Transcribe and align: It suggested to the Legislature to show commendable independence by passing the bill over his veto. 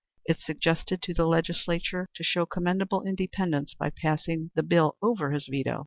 It 0.25 0.39
suggested 0.39 1.03
to 1.03 1.13
the 1.13 1.27
Legislature 1.27 2.07
to 2.15 2.23
show 2.23 2.47
commendable 2.47 3.03
independence 3.03 3.75
by 3.75 3.91
passing 3.91 4.49
the 4.55 4.63
bill 4.63 4.95
over 4.99 5.29
his 5.29 5.45
veto. 5.45 5.79